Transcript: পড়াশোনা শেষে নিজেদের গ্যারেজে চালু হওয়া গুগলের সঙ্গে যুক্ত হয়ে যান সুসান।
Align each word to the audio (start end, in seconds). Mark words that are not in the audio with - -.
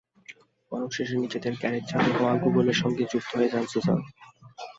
পড়াশোনা 0.71 0.95
শেষে 0.97 1.15
নিজেদের 1.17 1.53
গ্যারেজে 1.53 1.89
চালু 1.91 2.11
হওয়া 2.17 2.33
গুগলের 2.43 2.77
সঙ্গে 2.81 3.03
যুক্ত 3.11 3.31
হয়ে 3.37 3.51
যান 3.53 3.65
সুসান। 3.67 3.99